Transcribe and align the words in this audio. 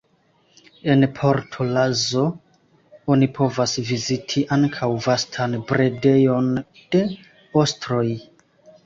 En 0.91 1.03
Port 1.17 1.57
Lazo 1.73 2.23
oni 3.15 3.27
povas 3.39 3.75
viziti 3.89 4.43
ankaŭ 4.57 4.89
vastan 5.09 5.55
bredejon 5.73 6.49
de 6.97 7.03
ostroj. 7.63 8.05